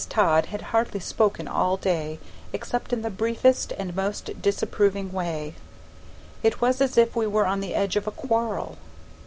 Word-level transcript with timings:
Todd 0.09 0.47
had 0.47 0.61
hardly 0.73 0.99
spoken 0.99 1.47
all 1.47 1.77
day 1.77 2.17
except 2.53 2.91
in 2.91 3.03
the 3.03 3.11
briefest 3.11 3.71
and 3.73 3.95
most 3.95 4.41
disapproving 4.41 5.11
way; 5.11 5.53
it 6.41 6.59
was 6.59 6.81
as 6.81 6.97
if 6.97 7.15
we 7.15 7.27
were 7.27 7.45
on 7.45 7.59
the 7.59 7.75
edge 7.75 7.95
of 7.95 8.07
a 8.07 8.11
quarrel. 8.11 8.79